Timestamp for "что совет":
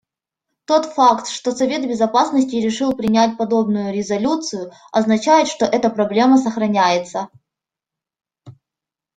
1.27-1.87